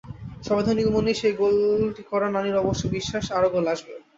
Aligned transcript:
সবেধন 0.43 0.75
নীলমণি 0.77 1.13
সেই 1.15 1.33
গোলটি 1.39 2.03
করা 2.11 2.27
নানির 2.29 2.61
অবশ্য 2.61 2.83
বিশ্বাস, 2.95 3.25
আরও 3.37 3.49
গোল 3.53 3.65
আসবে। 3.73 3.93